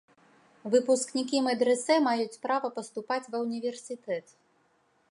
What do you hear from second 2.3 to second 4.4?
права паступаць ва ўніверсітэт.